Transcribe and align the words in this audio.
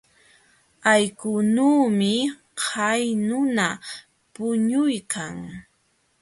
Allqunuumi 0.93 2.13
hay 2.65 3.03
nuna 3.27 3.67
puñuykan. 4.33 5.35